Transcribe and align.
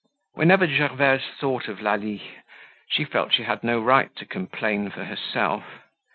Whenever 0.33 0.65
Gervaise 0.65 1.27
thought 1.39 1.67
of 1.67 1.79
Lalie, 1.79 2.39
she 2.89 3.03
felt 3.05 3.33
she 3.33 3.43
had 3.43 3.63
no 3.63 3.79
right 3.79 4.09
to 4.15 4.25
complain 4.25 4.89
for 4.89 5.05
herself. 5.05 5.63